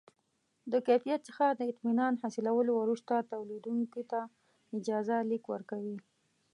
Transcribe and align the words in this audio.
د 0.71 0.73
کیفیت 0.87 1.21
څخه 1.29 1.45
د 1.49 1.61
اطمینان 1.71 2.13
حاصلولو 2.21 2.71
وروسته 2.81 3.27
تولیدوونکي 3.31 4.03
ته 4.11 4.19
اجازه 4.77 5.15
لیک 5.29 5.43
ورکوي. 5.53 5.97